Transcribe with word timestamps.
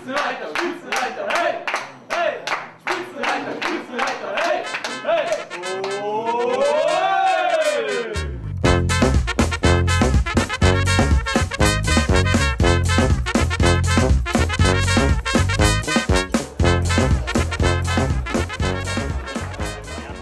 Spitzenreiter, 0.00 0.48
Spitzenreiter, 0.56 1.26
hey! 1.28 1.54
Hey! 2.08 2.32
Spitzenreiter, 2.88 3.52
Spitzenreiter, 3.60 4.30
hey! 4.34 4.64
Hey! 5.04 5.26
Oh! 6.02 6.64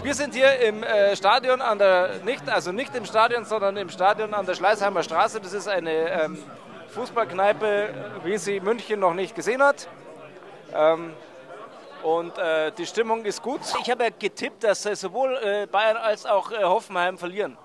Wir 0.03 0.13
sind 0.13 0.33
hier 0.33 0.59
im 0.59 0.83
äh, 0.83 1.15
Stadion 1.15 1.61
an 1.61 1.79
der, 1.79 2.19
nicht, 2.25 2.49
also 2.49 2.73
nicht 2.73 2.93
im 2.95 3.05
Stadion, 3.05 3.45
sondern 3.45 3.77
im 3.77 3.87
Stadion 3.87 4.33
an 4.33 4.45
der 4.45 4.55
Schleißheimer 4.55 5.03
Straße. 5.03 5.39
Das 5.39 5.53
ist 5.53 5.69
eine 5.69 5.91
ähm, 5.91 6.37
Fußballkneipe, 6.89 7.93
wie 8.23 8.37
sie 8.37 8.59
München 8.59 8.99
noch 8.99 9.13
nicht 9.13 9.35
gesehen 9.35 9.61
hat. 9.61 9.87
Ähm, 10.73 11.13
und 12.03 12.37
äh, 12.37 12.71
die 12.71 12.85
Stimmung 12.85 13.25
ist 13.25 13.41
gut. 13.41 13.61
Ich 13.81 13.89
habe 13.91 14.05
ja 14.05 14.09
getippt, 14.17 14.63
dass 14.63 14.85
äh, 14.85 14.95
sowohl 14.95 15.35
äh, 15.37 15.67
Bayern 15.67 15.97
als 15.97 16.25
auch 16.25 16.51
äh, 16.51 16.63
Hoffenheim 16.63 17.17
verlieren. 17.17 17.57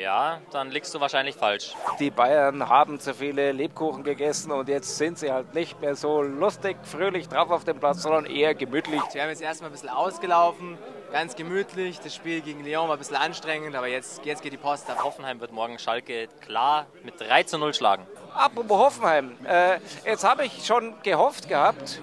Ja, 0.00 0.40
dann 0.50 0.70
liegst 0.70 0.94
du 0.94 1.00
wahrscheinlich 1.00 1.34
falsch. 1.34 1.74
Die 1.98 2.10
Bayern 2.10 2.70
haben 2.70 2.98
zu 2.98 3.12
viele 3.12 3.52
Lebkuchen 3.52 4.02
gegessen 4.02 4.50
und 4.50 4.66
jetzt 4.70 4.96
sind 4.96 5.18
sie 5.18 5.30
halt 5.30 5.52
nicht 5.52 5.78
mehr 5.82 5.94
so 5.94 6.22
lustig, 6.22 6.78
fröhlich 6.84 7.28
drauf 7.28 7.50
auf 7.50 7.64
dem 7.64 7.78
Platz, 7.78 8.00
sondern 8.00 8.24
eher 8.24 8.54
gemütlich. 8.54 9.02
Wir 9.12 9.20
haben 9.20 9.28
jetzt 9.28 9.42
erstmal 9.42 9.68
ein 9.68 9.72
bisschen 9.72 9.90
ausgelaufen, 9.90 10.78
ganz 11.12 11.36
gemütlich. 11.36 12.00
Das 12.00 12.14
Spiel 12.14 12.40
gegen 12.40 12.64
Lyon 12.64 12.88
war 12.88 12.96
ein 12.96 12.98
bisschen 12.98 13.16
anstrengend, 13.16 13.76
aber 13.76 13.88
jetzt, 13.88 14.24
jetzt 14.24 14.42
geht 14.42 14.54
die 14.54 14.56
Post 14.56 14.88
ab. 14.88 15.04
Hoffenheim 15.04 15.38
wird 15.38 15.52
morgen 15.52 15.78
Schalke 15.78 16.28
klar 16.40 16.86
mit 17.04 17.20
3 17.20 17.42
zu 17.42 17.58
0 17.58 17.74
schlagen. 17.74 18.06
Apropos 18.34 18.78
Hoffenheim, 18.78 19.36
äh, 19.44 19.80
jetzt 20.06 20.24
habe 20.24 20.46
ich 20.46 20.64
schon 20.64 20.94
gehofft 21.02 21.46
gehabt, 21.46 22.00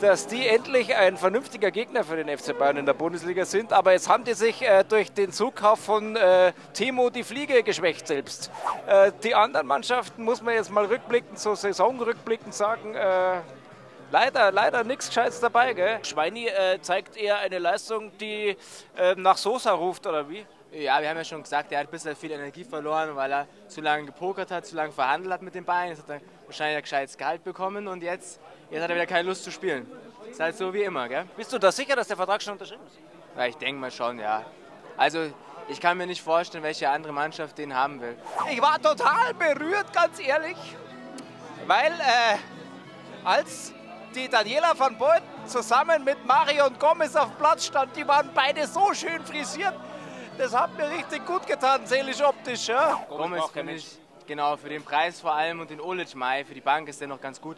dass 0.00 0.26
die 0.26 0.46
endlich 0.46 0.94
ein 0.94 1.16
vernünftiger 1.16 1.70
Gegner 1.70 2.04
für 2.04 2.16
den 2.22 2.36
FC 2.36 2.56
Bayern 2.56 2.76
in 2.76 2.86
der 2.86 2.94
Bundesliga 2.94 3.44
sind, 3.44 3.72
aber 3.72 3.92
jetzt 3.92 4.08
haben 4.08 4.24
die 4.24 4.34
sich 4.34 4.62
äh, 4.62 4.84
durch 4.88 5.12
den 5.12 5.32
Zukauf 5.32 5.80
von 5.80 6.14
äh, 6.16 6.52
Timo 6.72 7.10
die 7.10 7.24
Fliege 7.24 7.62
geschwächt 7.62 8.06
selbst. 8.06 8.50
Äh, 8.86 9.12
die 9.24 9.34
anderen 9.34 9.66
Mannschaften, 9.66 10.22
muss 10.22 10.40
man 10.42 10.54
jetzt 10.54 10.70
mal 10.70 10.84
rückblickend, 10.84 11.38
so 11.38 11.54
saisonrückblickend 11.54 12.54
sagen, 12.54 12.94
äh, 12.94 13.40
leider, 14.10 14.52
leider 14.52 14.84
nichts 14.84 15.08
Gescheites 15.08 15.40
dabei. 15.40 15.72
Gell? 15.74 15.98
Schweini 16.04 16.46
äh, 16.46 16.80
zeigt 16.80 17.16
eher 17.16 17.38
eine 17.38 17.58
Leistung, 17.58 18.12
die 18.18 18.56
äh, 18.96 19.14
nach 19.16 19.36
Sosa 19.36 19.72
ruft, 19.72 20.06
oder 20.06 20.28
wie? 20.28 20.46
Ja, 20.70 21.00
wir 21.00 21.08
haben 21.08 21.16
ja 21.16 21.24
schon 21.24 21.42
gesagt, 21.42 21.72
er 21.72 21.80
hat 21.80 21.88
ein 21.88 21.90
bisschen 21.90 22.14
viel 22.14 22.30
Energie 22.30 22.62
verloren, 22.62 23.16
weil 23.16 23.32
er 23.32 23.46
zu 23.68 23.80
lange 23.80 24.04
gepokert 24.04 24.50
hat, 24.50 24.66
zu 24.66 24.76
lange 24.76 24.92
verhandelt 24.92 25.32
hat 25.32 25.40
mit 25.40 25.54
den 25.54 25.64
Bayern. 25.64 25.88
Jetzt 25.88 26.02
hat 26.02 26.10
er 26.10 26.20
wahrscheinlich 26.44 26.76
ein 26.76 26.82
gescheites 26.82 27.16
Gehalt 27.16 27.42
bekommen 27.42 27.88
und 27.88 28.02
jetzt, 28.02 28.38
jetzt 28.70 28.82
hat 28.82 28.90
er 28.90 28.96
wieder 28.96 29.06
keine 29.06 29.28
Lust 29.28 29.44
zu 29.44 29.50
spielen. 29.50 29.90
Ist 30.30 30.40
halt 30.40 30.56
so 30.56 30.72
wie 30.74 30.82
immer, 30.82 31.08
gell? 31.08 31.24
Bist 31.36 31.52
du 31.54 31.58
da 31.58 31.72
sicher, 31.72 31.96
dass 31.96 32.08
der 32.08 32.18
Vertrag 32.18 32.42
schon 32.42 32.52
unterschrieben 32.52 32.82
ist? 32.86 32.98
Ja, 33.34 33.46
ich 33.46 33.56
denke 33.56 33.80
mal 33.80 33.90
schon, 33.90 34.18
ja. 34.18 34.44
Also, 34.98 35.30
ich 35.68 35.80
kann 35.80 35.96
mir 35.96 36.06
nicht 36.06 36.20
vorstellen, 36.20 36.62
welche 36.62 36.90
andere 36.90 37.14
Mannschaft 37.14 37.56
den 37.56 37.74
haben 37.74 38.00
will. 38.02 38.16
Ich 38.50 38.60
war 38.60 38.80
total 38.80 39.32
berührt, 39.34 39.90
ganz 39.94 40.20
ehrlich, 40.20 40.56
weil 41.66 41.92
äh, 41.92 42.36
als 43.24 43.72
die 44.14 44.28
Daniela 44.28 44.78
van 44.78 44.98
Beuten 44.98 45.24
zusammen 45.46 46.04
mit 46.04 46.24
Marion 46.26 46.78
Gomez 46.78 47.16
auf 47.16 47.28
dem 47.28 47.36
Platz 47.36 47.66
stand, 47.66 47.96
die 47.96 48.06
waren 48.06 48.30
beide 48.34 48.66
so 48.66 48.92
schön 48.92 49.24
frisiert. 49.24 49.74
Das 50.38 50.54
hat 50.54 50.76
mir 50.76 50.88
richtig 50.88 51.26
gut 51.26 51.44
getan, 51.46 51.84
seelisch 51.84 52.22
optisch. 52.22 52.68
Ja? 52.68 53.04
Gomez 53.08 53.50
finde 53.52 53.72
ich, 53.72 53.98
genau, 54.24 54.56
für 54.56 54.68
den 54.68 54.84
Preis 54.84 55.20
vor 55.20 55.32
allem 55.34 55.58
und 55.58 55.68
den 55.68 55.80
Olic 55.80 56.14
Mai, 56.14 56.44
für 56.44 56.54
die 56.54 56.60
Bank 56.60 56.88
ist 56.88 57.00
der 57.00 57.08
noch 57.08 57.20
ganz 57.20 57.40
gut. 57.40 57.56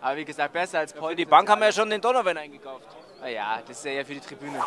Aber 0.00 0.16
wie 0.16 0.24
gesagt, 0.24 0.54
besser 0.54 0.78
als 0.78 0.94
Paul. 0.94 1.10
Für 1.10 1.16
die 1.16 1.26
Bank 1.26 1.50
haben 1.50 1.60
wir 1.60 1.66
ja 1.66 1.72
schon 1.72 1.90
den 1.90 2.00
Donovan 2.00 2.38
eingekauft. 2.38 2.86
Ah 3.20 3.26
ja, 3.26 3.58
das 3.66 3.78
ist 3.78 3.84
ja 3.84 3.90
eher 3.90 4.06
für 4.06 4.14
die 4.14 4.20
Tribüne. 4.20 4.60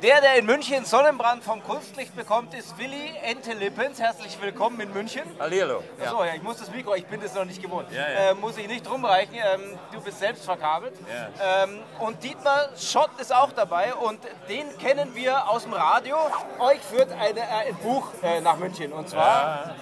Der, 0.00 0.20
der 0.20 0.36
in 0.36 0.46
München 0.46 0.84
Sonnenbrand 0.84 1.42
vom 1.42 1.60
Kunstlicht 1.64 2.14
bekommt, 2.14 2.54
ist 2.54 2.78
Willi 2.78 3.12
Entelippens. 3.20 3.98
Herzlich 4.00 4.40
willkommen 4.40 4.80
in 4.80 4.92
München. 4.92 5.24
Hallihallo. 5.40 5.82
Achso, 6.00 6.22
ja, 6.22 6.34
ich 6.36 6.42
muss 6.42 6.58
das 6.58 6.70
Mikro, 6.70 6.94
ich 6.94 7.06
bin 7.06 7.20
das 7.20 7.34
noch 7.34 7.44
nicht 7.44 7.60
gewohnt. 7.60 7.90
Ja, 7.90 8.08
ja. 8.08 8.30
Äh, 8.30 8.34
muss 8.34 8.56
ich 8.58 8.68
nicht 8.68 8.88
rumreichen, 8.88 9.34
ähm, 9.34 9.76
du 9.92 10.00
bist 10.00 10.20
selbst 10.20 10.44
verkabelt. 10.44 10.94
Ja. 11.08 11.64
Ähm, 11.64 11.82
und 11.98 12.22
Dietmar 12.22 12.68
Schott 12.78 13.10
ist 13.18 13.34
auch 13.34 13.50
dabei 13.50 13.92
und 13.96 14.20
den 14.48 14.78
kennen 14.78 15.12
wir 15.16 15.50
aus 15.50 15.64
dem 15.64 15.72
Radio. 15.72 16.16
Euch 16.60 16.80
führt 16.82 17.10
eine, 17.10 17.40
äh, 17.40 17.70
ein 17.70 17.76
Buch 17.78 18.12
äh, 18.22 18.40
nach 18.40 18.56
München 18.56 18.92
und 18.92 19.08
zwar 19.08 19.74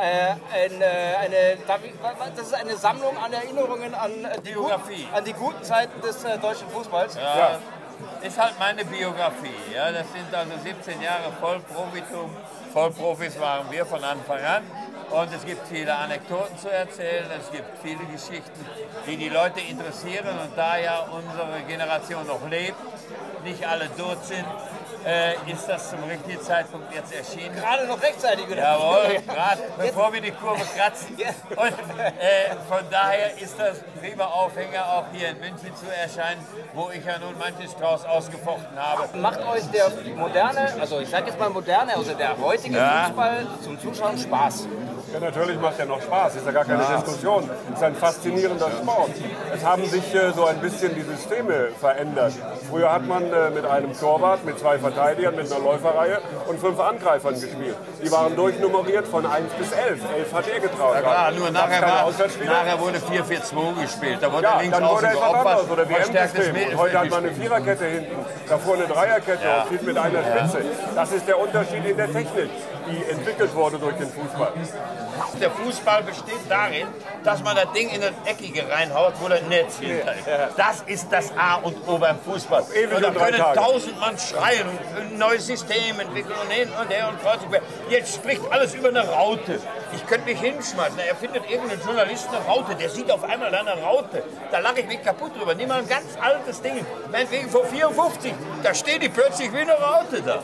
äh, 0.00 0.30
äh, 0.30 1.16
eine, 1.16 1.54
ich- 1.54 1.64
das 2.36 2.46
ist 2.46 2.54
eine 2.54 2.76
Sammlung 2.76 3.16
an 3.18 3.32
Erinnerungen 3.32 3.94
an 3.94 4.24
äh, 4.24 4.40
die, 4.40 4.52
Biografie. 4.52 5.02
Guten, 5.04 5.14
an 5.14 5.24
die 5.24 5.32
guten 5.32 5.64
Zeiten 5.64 6.00
des 6.00 6.24
äh, 6.24 6.38
deutschen 6.38 6.68
Fußballs. 6.70 7.16
Ja. 7.16 7.58
Ist 8.22 8.38
halt 8.40 8.58
meine 8.58 8.84
Biografie. 8.84 9.54
Ja, 9.74 9.90
das 9.90 10.06
sind 10.12 10.32
also 10.32 10.52
17 10.62 11.00
Jahre 11.02 11.32
Vollprofitum. 11.40 12.30
Vollprofis 12.72 13.38
waren 13.40 13.70
wir 13.70 13.84
von 13.86 14.02
Anfang 14.04 14.38
an. 14.44 14.62
Und 15.10 15.32
es 15.32 15.44
gibt 15.44 15.66
viele 15.68 15.94
Anekdoten 15.94 16.58
zu 16.58 16.70
erzählen, 16.70 17.24
es 17.40 17.50
gibt 17.50 17.78
viele 17.82 18.04
Geschichten, 18.04 18.66
die 19.06 19.16
die 19.16 19.30
Leute 19.30 19.58
interessieren. 19.60 20.28
Und 20.38 20.56
da 20.56 20.76
ja 20.76 21.00
unsere 21.10 21.62
Generation 21.66 22.26
noch 22.26 22.46
lebt, 22.48 22.76
nicht 23.42 23.66
alle 23.66 23.88
tot 23.96 24.22
sind, 24.24 24.44
äh, 25.04 25.34
ist 25.50 25.68
das 25.68 25.90
zum 25.90 26.02
richtigen 26.04 26.40
Zeitpunkt 26.42 26.92
jetzt 26.94 27.12
erschienen. 27.14 27.54
Gerade 27.56 27.86
noch 27.86 28.00
rechtzeitig 28.02 28.48
wieder. 28.48 28.62
Jawohl, 28.62 29.22
gerade 29.26 29.62
bevor 29.78 30.12
wir 30.12 30.20
die 30.20 30.30
Kurve 30.32 30.62
kratzen. 30.76 31.16
Und 31.56 31.66
äh, 31.68 32.54
von 32.68 32.84
daher 32.90 33.36
ist 33.38 33.58
das 33.58 33.78
ein 33.78 34.00
prima 34.00 34.24
Aufhänger, 34.24 34.84
auch 34.86 35.04
hier 35.12 35.30
in 35.30 35.38
München 35.38 35.74
zu 35.76 35.86
erscheinen, 35.94 36.44
wo 36.74 36.90
ich 36.92 37.04
ja 37.04 37.18
nun 37.18 37.36
manches 37.38 37.74
draus 37.76 38.04
ausgefochten 38.04 38.76
habe. 38.76 39.16
Macht 39.18 39.40
euch 39.46 39.64
der 39.70 39.90
moderne, 40.16 40.74
also 40.80 41.00
ich 41.00 41.08
sag 41.08 41.26
jetzt 41.26 41.38
mal 41.38 41.50
moderne, 41.50 41.96
also 41.96 42.12
der 42.14 42.36
heutige 42.38 42.76
Ja. 42.76 43.04
Fußball 43.06 43.46
zum 43.62 43.80
Zuschauen 43.80 44.18
Spaß? 44.18 44.68
Ja, 45.12 45.20
natürlich 45.20 45.58
macht 45.58 45.78
er 45.78 45.86
noch 45.86 46.02
Spaß, 46.02 46.36
ist 46.36 46.46
ja 46.46 46.52
gar 46.52 46.64
keine 46.64 46.84
Diskussion. 46.84 47.48
ist 47.72 47.82
ein 47.82 47.94
faszinierender 47.94 48.70
Sport. 48.70 49.10
Es 49.54 49.64
haben 49.64 49.84
sich 49.86 50.14
äh, 50.14 50.32
so 50.32 50.44
ein 50.44 50.60
bisschen 50.60 50.94
die 50.94 51.02
Systeme 51.02 51.68
verändert. 51.80 52.34
Früher 52.68 52.92
hat 52.92 53.06
man 53.06 53.32
äh, 53.32 53.50
mit 53.50 53.64
einem 53.64 53.98
Torwart, 53.98 54.44
mit 54.44 54.58
zwei 54.58 54.77
Verteidigern, 54.78 55.36
mit 55.36 55.50
einer 55.52 55.62
Läuferreihe 55.64 56.20
und 56.46 56.58
fünf 56.60 56.78
Angreifern 56.80 57.34
gespielt. 57.34 57.76
Die 58.02 58.10
waren 58.10 58.34
durchnummeriert 58.36 59.06
von 59.08 59.26
1 59.26 59.52
bis 59.54 59.72
11. 59.72 60.00
11 60.16 60.32
hat 60.32 60.48
er 60.48 60.60
getraut. 60.60 60.94
Ja 60.94 61.00
klar, 61.00 61.30
nur 61.32 61.50
nachher, 61.50 61.82
war, 61.82 62.10
nachher 62.44 62.80
wurde 62.80 62.98
4-4-2 62.98 63.82
gespielt. 63.82 64.18
Da 64.20 64.32
wurde 64.32 64.42
Ja, 64.44 64.60
links 64.60 64.78
dann 64.78 64.88
wurde 64.88 65.06
etwas 65.06 65.20
geopfert, 65.32 65.70
oder 65.70 65.88
WM-System. 65.88 66.78
Heute 66.78 66.98
hat 67.00 67.10
man 67.10 67.24
eine 67.24 67.32
Viererkette 67.32 67.84
hinten, 67.84 68.16
davor 68.48 68.74
eine 68.74 68.86
Dreierkette 68.86 69.44
Ja. 69.44 69.60
und 69.62 69.66
spielt 69.66 69.82
mit 69.84 69.98
einer 69.98 70.22
Spitze. 70.22 70.64
Das 70.94 71.12
ist 71.12 71.26
der 71.28 71.38
Unterschied 71.38 71.84
in 71.84 71.96
der 71.96 72.12
Technik, 72.12 72.50
die 72.90 73.10
entwickelt 73.10 73.54
wurde 73.54 73.78
durch 73.78 73.96
den 73.96 74.08
Fußball. 74.10 74.52
Der 75.40 75.50
Fußball 75.50 76.02
besteht 76.04 76.40
darin, 76.48 76.86
dass 77.24 77.42
man 77.42 77.56
das 77.56 77.72
Ding 77.72 77.90
in 77.90 78.00
das 78.00 78.12
Eckige 78.24 78.68
reinhaut, 78.70 79.14
wo 79.20 79.28
das 79.28 79.42
Netz 79.48 79.78
hinter 79.78 80.12
ist. 80.14 80.26
Das 80.56 80.82
ist 80.86 81.12
das 81.12 81.32
A 81.36 81.56
und 81.56 81.76
O 81.86 81.98
beim 81.98 82.18
Fußball. 82.20 82.62
Und 82.62 83.02
da 83.02 83.10
drei 83.10 83.30
können 83.30 83.44
tausend 83.54 83.98
Mann 84.00 84.16
schreien 84.18 84.67
ein 84.96 85.18
neues 85.18 85.46
System 85.46 86.00
entwickeln 86.00 86.34
und 86.42 86.50
hin 86.50 86.68
und 86.80 86.90
her 86.90 87.08
und 87.08 87.20
quer. 87.20 87.60
Jetzt 87.90 88.14
spricht 88.14 88.42
alles 88.50 88.74
über 88.74 88.88
eine 88.88 89.06
Raute. 89.06 89.60
Ich 89.92 90.06
könnte 90.06 90.26
mich 90.26 90.40
hinschmeißen. 90.40 90.96
Da 90.96 91.04
erfindet 91.04 91.50
irgendein 91.50 91.80
Journalist 91.80 92.28
eine 92.28 92.38
Raute. 92.44 92.74
Der 92.74 92.88
sieht 92.90 93.10
auf 93.10 93.24
einmal 93.24 93.54
eine 93.54 93.80
Raute. 93.82 94.22
Da 94.50 94.58
lache 94.58 94.80
ich 94.80 94.86
mich 94.86 95.02
kaputt 95.02 95.36
drüber. 95.38 95.54
Nimm 95.54 95.68
mal 95.68 95.78
ein 95.78 95.88
ganz 95.88 96.06
altes 96.20 96.60
Ding. 96.60 96.84
Meinetwegen 97.10 97.48
vor 97.48 97.64
54. 97.64 98.32
Da 98.62 98.74
steht 98.74 99.02
die 99.02 99.08
plötzlich 99.08 99.52
wie 99.52 99.60
eine 99.60 99.72
Raute 99.72 100.22
da. 100.22 100.40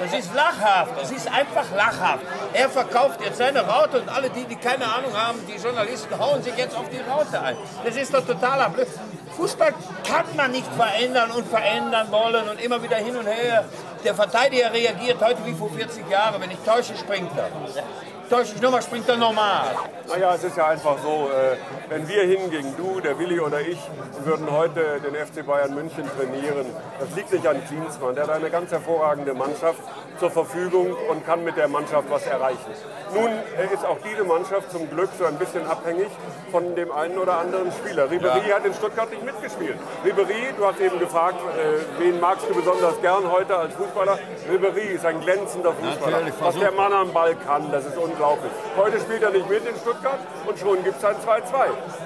Das 0.00 0.12
ist 0.12 0.34
lachhaft. 0.34 0.92
Das 1.00 1.10
ist 1.10 1.28
einfach 1.32 1.64
lachhaft. 1.74 2.24
Er 2.52 2.68
verkauft 2.68 3.20
jetzt 3.22 3.38
seine 3.38 3.66
Raute 3.66 4.00
und 4.00 4.08
alle 4.08 4.30
die, 4.30 4.44
die 4.44 4.56
keine 4.56 4.84
Ahnung 4.84 5.12
haben, 5.14 5.38
die 5.46 5.60
Journalisten 5.60 6.18
hauen 6.18 6.42
sich 6.42 6.56
jetzt 6.56 6.76
auf 6.76 6.88
die 6.90 7.00
Raute 7.00 7.40
ein. 7.40 7.56
Das 7.84 7.96
ist 7.96 8.12
doch 8.12 8.24
totaler 8.24 8.68
Blöd. 8.68 8.88
Fußball 9.36 9.74
kann 10.06 10.26
man 10.36 10.52
nicht 10.52 10.72
verändern 10.74 11.30
und 11.32 11.46
verändern 11.48 12.10
wollen 12.12 12.48
und 12.48 12.60
immer 12.60 12.82
wieder 12.82 12.96
hin 12.96 13.16
und 13.16 13.26
her. 13.26 13.64
Der 14.04 14.14
Verteidiger 14.14 14.72
reagiert 14.72 15.20
heute 15.20 15.44
wie 15.44 15.54
vor 15.54 15.70
40 15.70 16.08
Jahren. 16.08 16.40
Wenn 16.40 16.50
ich 16.50 16.58
täusche, 16.58 16.96
springt 16.96 17.30
er. 17.36 17.50
Täusche 18.30 18.54
ich 18.56 18.62
nochmal, 18.62 18.82
springt 18.82 19.08
er 19.08 19.16
normal. 19.16 19.66
Naja, 20.08 20.34
es 20.34 20.44
ist 20.44 20.56
ja 20.56 20.68
einfach 20.68 20.96
so, 21.02 21.30
äh, 21.30 21.56
wenn 21.90 22.08
wir 22.08 22.22
hingingen, 22.22 22.74
du, 22.76 23.00
der 23.00 23.18
Willi 23.18 23.38
oder 23.38 23.60
ich, 23.60 23.78
und 24.16 24.24
würden 24.24 24.50
heute 24.50 25.00
den 25.00 25.14
FC 25.14 25.46
Bayern 25.46 25.74
München 25.74 26.04
trainieren, 26.16 26.66
das 26.98 27.14
liegt 27.14 27.32
nicht 27.32 27.46
an 27.46 27.62
Klinsmann. 27.66 28.14
Der 28.14 28.24
hat 28.24 28.30
eine 28.30 28.50
ganz 28.50 28.70
hervorragende 28.70 29.34
Mannschaft 29.34 29.80
zur 30.18 30.30
Verfügung 30.30 30.94
und 31.10 31.26
kann 31.26 31.44
mit 31.44 31.56
der 31.56 31.68
Mannschaft 31.68 32.10
was 32.10 32.26
erreichen. 32.26 32.72
Nun 33.14 33.28
äh, 33.28 33.74
ist 33.74 33.84
auch 33.84 33.98
diese 34.08 34.24
Mannschaft 34.24 34.70
zum 34.70 34.88
Glück 34.88 35.10
so 35.18 35.26
ein 35.26 35.36
bisschen 35.36 35.66
abhängig 35.66 36.08
von 36.50 36.74
dem 36.74 36.90
einen 36.92 37.18
oder 37.18 37.38
anderen 37.38 37.70
Spieler. 37.72 38.06
Ribéry 38.06 38.50
hat 38.52 38.64
in 38.64 38.72
Stuttgart 38.74 39.10
nicht 39.10 39.24
mitgespielt. 39.24 39.76
Ribéry, 40.04 40.52
du 40.56 40.66
hast 40.66 40.80
eben 40.80 40.98
gefragt, 40.98 41.36
äh, 41.58 42.00
wen 42.02 42.20
magst 42.20 42.48
du 42.48 42.54
besonders 42.54 43.00
gern 43.02 43.30
heute 43.30 43.56
als 43.56 43.74
Fußballer? 43.74 44.18
Ribéry 44.50 44.94
ist 44.94 45.04
ein 45.04 45.20
glänzender 45.20 45.72
Fußballer. 45.72 46.20
Natürlich, 46.20 46.34
Was 46.40 46.58
der 46.58 46.72
Mann 46.72 46.92
am 46.92 47.12
Ball 47.12 47.34
kann, 47.36 47.70
das 47.70 47.84
ist 47.84 47.96
unglaublich. 47.96 48.13
Unglaublich. 48.14 48.52
Heute 48.76 49.00
spielt 49.00 49.22
er 49.22 49.30
nicht 49.30 49.48
mit 49.48 49.66
in 49.66 49.76
Stuttgart 49.76 50.18
und 50.46 50.58
schon 50.58 50.82
gibt 50.84 50.98
es 50.98 51.04
ein 51.04 51.16
2-2. 51.16 51.42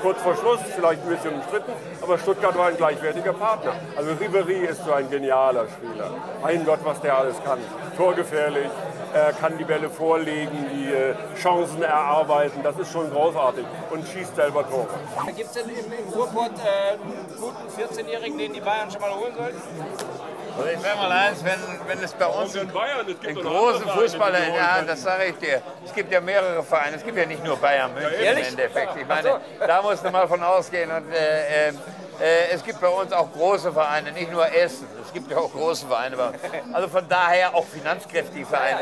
Kurz 0.02 0.20
vor 0.22 0.36
Schluss, 0.36 0.60
vielleicht 0.74 1.02
ein 1.02 1.08
bisschen 1.08 1.34
umstritten, 1.34 1.72
aber 2.02 2.18
Stuttgart 2.18 2.56
war 2.56 2.68
ein 2.68 2.76
gleichwertiger 2.76 3.32
Partner. 3.34 3.74
Also 3.96 4.12
Ribery 4.12 4.64
ist 4.66 4.84
so 4.84 4.92
ein 4.92 5.10
genialer 5.10 5.66
Spieler. 5.68 6.10
Mein 6.42 6.64
Gott, 6.64 6.80
was 6.84 7.00
der 7.00 7.16
alles 7.16 7.36
kann. 7.44 7.58
Torgefährlich, 7.96 8.70
er 9.12 9.32
kann 9.32 9.56
die 9.58 9.64
Bälle 9.64 9.90
vorlegen, 9.90 10.66
die 10.72 10.92
äh, 10.92 11.14
Chancen 11.36 11.82
erarbeiten. 11.82 12.62
Das 12.62 12.78
ist 12.78 12.92
schon 12.92 13.10
großartig 13.10 13.64
und 13.90 14.06
schießt 14.06 14.36
selber 14.36 14.68
Tore. 14.68 14.88
Gibt 15.36 15.48
es 15.48 15.52
denn 15.52 15.68
im, 15.68 15.92
im 15.92 16.12
Ruhrpott 16.12 16.52
äh, 16.58 16.92
einen 16.92 17.26
guten 17.38 18.00
14-Jährigen, 18.00 18.38
den 18.38 18.52
die 18.52 18.60
Bayern 18.60 18.90
schon 18.90 19.00
mal 19.00 19.14
holen 19.14 19.34
sollten? 19.36 19.58
Also 20.56 20.70
ich 20.70 20.80
sage 20.80 20.96
mal 20.96 21.12
eins, 21.12 21.44
wenn, 21.44 21.58
wenn 21.86 22.04
es 22.04 22.12
bei 22.12 22.26
uns 22.26 22.54
in 22.54 22.68
Bayern, 22.68 23.06
einen 23.06 23.34
großen 23.34 23.82
Vereine, 23.82 24.00
Fußballer, 24.00 24.38
holen 24.38 24.54
ja, 24.54 24.82
das 24.82 25.02
sage 25.02 25.24
ich 25.26 25.36
dir. 25.36 25.62
Es 25.84 25.94
gibt 25.94 26.12
ja 26.12 26.20
mehrere 26.20 26.62
Vereine, 26.62 26.96
es 26.96 27.04
gibt 27.04 27.16
ja 27.16 27.26
nicht 27.26 27.44
nur 27.44 27.56
Bayern 27.56 27.92
München 27.94 28.12
im 28.14 28.24
ehrlich? 28.24 28.48
Endeffekt. 28.48 28.96
Ich 28.96 29.06
meine, 29.06 29.40
da 29.66 29.82
musst 29.82 30.04
du 30.04 30.10
mal 30.10 30.26
von 30.26 30.42
ausgehen. 30.42 30.90
Und, 30.90 31.12
äh, 31.12 31.68
äh, 31.68 31.72
äh, 32.20 32.50
es 32.52 32.64
gibt 32.64 32.80
bei 32.80 32.88
uns 32.88 33.12
auch 33.12 33.32
große 33.32 33.72
Vereine, 33.72 34.12
nicht 34.12 34.32
nur 34.32 34.46
Essen. 34.52 34.86
Es 35.04 35.12
gibt 35.12 35.30
ja 35.30 35.38
auch 35.38 35.52
große 35.52 35.86
Vereine. 35.86 36.16
Also 36.72 36.88
von 36.88 37.08
daher 37.08 37.54
auch 37.54 37.64
finanzkräftige 37.64 38.46
Vereine. 38.46 38.80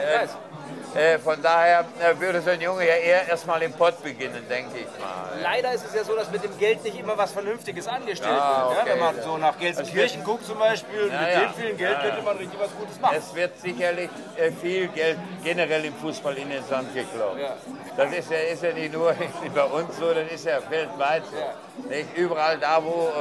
Äh, 0.95 1.19
von 1.19 1.41
daher 1.43 1.85
äh, 2.01 2.19
würde 2.19 2.41
so 2.41 2.49
ein 2.51 2.61
Junge 2.61 2.87
ja 2.87 2.95
eher 2.95 3.29
erstmal 3.29 3.63
im 3.63 3.73
Pott 3.73 4.03
beginnen, 4.03 4.47
denke 4.49 4.79
ich 4.79 4.87
mal. 4.99 5.39
Leider 5.43 5.73
ist 5.75 5.85
es 5.87 5.95
ja 5.95 6.03
so, 6.05 6.17
dass 6.17 6.31
mit 6.31 6.43
dem 6.43 6.57
Geld 6.59 6.83
nicht 6.85 6.99
immer 6.99 7.19
was 7.19 7.33
Vernünftiges 7.33 7.87
angestellt 7.87 8.33
Ah, 8.33 8.69
wird. 8.71 8.79
okay. 8.81 8.89
Ja, 8.89 8.93
wenn 8.95 8.99
man 9.01 9.23
so 9.23 9.37
nach 9.37 9.59
Gelsenkirchen 9.59 10.25
guckt 10.25 10.47
zum 10.47 10.59
Beispiel, 10.59 11.09
Ja, 11.13 11.21
mit 11.21 11.33
ja. 11.35 11.41
dem 11.41 11.55
vielen 11.55 11.77
Geld 11.77 12.01
könnte 12.01 12.23
man 12.23 12.37
richtig 12.39 12.59
was 12.59 12.71
Gutes 12.79 12.99
machen. 13.01 13.17
Es 13.19 13.35
wird 13.35 13.61
sicherlich 13.61 14.09
äh, 14.37 14.51
viel 14.53 14.89
Geld 14.89 15.19
generell 15.45 15.85
im 15.85 15.95
Fußball 15.97 16.35
in 16.39 16.49
den 16.49 16.65
Sand 16.65 16.95
geklopft. 16.95 17.41
Das 17.97 18.13
ist 18.13 18.31
ja, 18.31 18.39
ist 18.39 18.63
ja 18.63 18.73
nicht 18.73 18.93
nur 18.95 19.15
bei 19.55 19.65
uns 19.65 19.97
so, 19.99 20.15
das 20.15 20.33
ist 20.33 20.47
ja 20.47 20.59
weltweit 20.71 21.25
so. 21.27 21.89
Nicht? 21.91 22.17
Überall 22.17 22.57
da, 22.59 22.83
wo, 22.83 23.13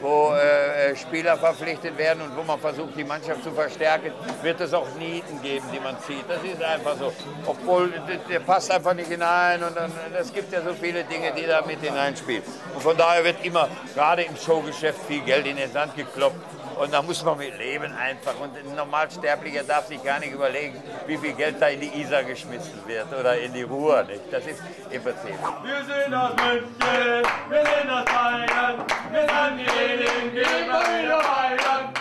wo 0.00 0.32
äh, 0.34 0.96
Spieler 0.96 1.36
verpflichtet 1.36 1.98
werden 1.98 2.22
und 2.22 2.34
wo 2.34 2.42
man 2.42 2.58
versucht, 2.58 2.96
die 2.96 3.04
Mannschaft 3.04 3.44
zu 3.44 3.50
verstärken, 3.50 4.10
wird 4.42 4.58
es 4.60 4.72
auch 4.72 4.86
Nieten 4.98 5.40
geben, 5.42 5.66
die 5.72 5.80
man 5.80 6.00
zieht. 6.00 6.24
Das 6.26 6.42
ist 6.42 6.62
einfach 6.62 6.96
so. 6.96 7.09
Obwohl, 7.46 7.92
der, 8.28 8.40
passt 8.40 8.70
einfach 8.70 8.94
nicht 8.94 9.08
hinein 9.08 9.62
und 9.62 9.76
es 10.18 10.32
gibt 10.32 10.52
ja 10.52 10.62
so 10.62 10.74
viele 10.74 11.04
Dinge, 11.04 11.32
die 11.36 11.46
da 11.46 11.62
mit 11.62 11.80
hineinspielen. 11.80 12.42
Und 12.74 12.82
von 12.82 12.96
daher 12.96 13.24
wird 13.24 13.44
immer, 13.44 13.68
gerade 13.94 14.22
im 14.22 14.36
Showgeschäft, 14.36 15.00
viel 15.06 15.20
Geld 15.20 15.46
in 15.46 15.56
den 15.56 15.70
Sand 15.72 15.96
geklopft. 15.96 16.38
Und 16.80 16.94
da 16.94 17.02
muss 17.02 17.22
man 17.22 17.36
mit 17.36 17.58
leben 17.58 17.92
einfach. 17.92 18.40
Und 18.40 18.56
ein 18.56 18.74
Normalsterblicher 18.74 19.64
darf 19.64 19.86
sich 19.86 20.02
gar 20.02 20.18
nicht 20.18 20.32
überlegen, 20.32 20.82
wie 21.06 21.18
viel 21.18 21.34
Geld 21.34 21.56
da 21.60 21.68
in 21.68 21.80
die 21.80 22.00
Isar 22.00 22.24
geschmissen 22.24 22.80
wird 22.86 23.06
oder 23.12 23.38
in 23.38 23.52
die 23.52 23.64
Ruhr. 23.64 24.02
Nicht? 24.04 24.22
Das 24.30 24.46
ist 24.46 24.62
im 24.90 25.02
Prinzip. 25.02 25.34
Wir 25.62 25.84
sind 25.84 26.14
aus 26.14 26.30
München, 26.36 27.22
wir 27.50 27.64
sind 27.66 27.90
aus 27.90 28.04
Bayern, 28.06 28.84
wir 29.10 29.20
sind 29.20 29.58
die 29.58 29.92
Edin, 29.92 30.32
gehen 30.32 30.68
wir 30.68 31.02
wieder. 31.02 31.18
Ole, 31.18 31.99